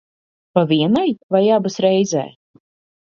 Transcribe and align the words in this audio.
Pa 0.57 0.63
vienai 0.71 1.13
vai 1.37 1.43
abas 1.59 1.77
reizē? 1.87 2.25